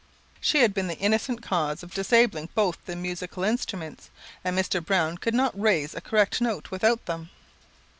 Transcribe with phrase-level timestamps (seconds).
[0.39, 4.09] She had been the innocent cause of disabling both the musical instruments,
[4.43, 4.83] and Mr.
[4.83, 7.29] Browne could not raise a correct note without them.